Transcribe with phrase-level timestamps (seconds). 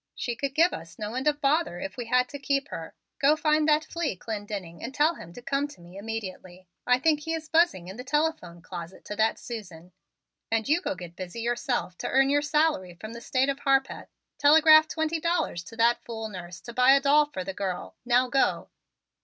[0.15, 2.95] She could give us no end of bother if we had to keep her.
[3.19, 7.19] Go find that flea, Clendenning, and tell him to come to me immediately; I think
[7.19, 9.91] he is buzzing in the telephone closet to that Susan.
[10.51, 14.07] And you go get busy yourself to earn your salary from the State of Harpeth.
[14.39, 17.95] Telegraph twenty dollars to that fool nurse to buy a doll for the girl.
[18.03, 18.71] Now go!"